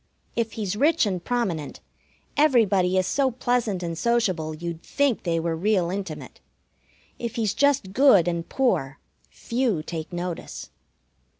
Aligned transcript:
If 0.35 0.53
he's 0.53 0.75
rich 0.75 1.05
and 1.05 1.23
prominent, 1.23 1.79
everybody 2.35 2.97
is 2.97 3.05
so 3.05 3.29
pleasant 3.29 3.83
and 3.83 3.95
sociable 3.95 4.55
you'd 4.55 4.81
think 4.81 5.21
they 5.21 5.39
were 5.39 5.55
real 5.55 5.91
intimate. 5.91 6.39
If 7.19 7.35
he's 7.35 7.53
just 7.53 7.93
good 7.93 8.27
and 8.27 8.49
poor, 8.49 8.97
few 9.29 9.83
take 9.83 10.11
notice. 10.11 10.71